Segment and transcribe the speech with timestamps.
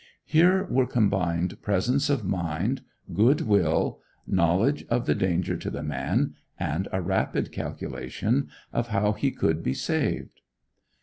[0.25, 2.81] Here were combined presence of mind,
[3.13, 9.11] good will, knowledge of the danger to the man, and a rapid calculation of how
[9.11, 10.41] he could be saved.